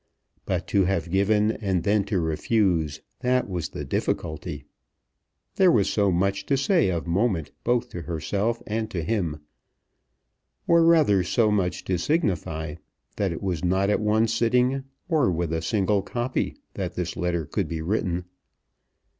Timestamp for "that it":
13.17-13.43